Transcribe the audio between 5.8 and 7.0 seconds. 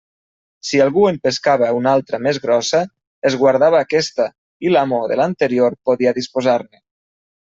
podia disposar-ne.